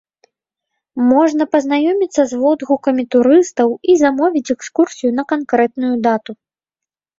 Можна 1.09 1.43
пазнаёміцца 1.55 2.21
з 2.31 2.39
водгукамі 2.45 3.03
турыстаў 3.17 3.69
і 3.93 3.97
замовіць 4.03 4.53
экскурсію 4.57 5.15
на 5.21 5.29
канкрэтную 5.35 5.95
дату. 6.11 6.31